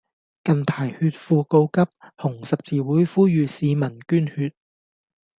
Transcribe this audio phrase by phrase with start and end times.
[0.43, 4.55] 近排血庫告急，紅十字會呼籲市民捐血